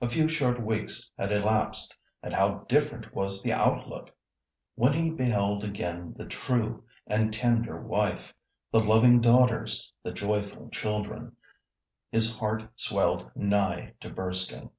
[0.00, 4.10] A few short weeks had elapsed, and how different was the outlook!
[4.74, 8.32] When he beheld again the true and tender wife,
[8.70, 11.36] the loving daughters, the joyful children,
[12.10, 14.70] his heart swelled nigh to bursting.